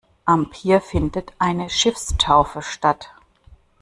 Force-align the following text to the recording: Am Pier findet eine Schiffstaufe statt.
Am 0.25 0.49
Pier 0.49 0.81
findet 0.81 1.31
eine 1.37 1.69
Schiffstaufe 1.69 2.63
statt. 2.63 3.11